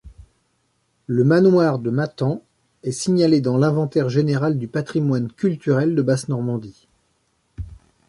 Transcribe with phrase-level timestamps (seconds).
[1.05, 2.41] Le manoir de Mathan
[2.81, 6.87] est signalé dans l'inventaire général du patrimoine culturel de Basse-Normandie.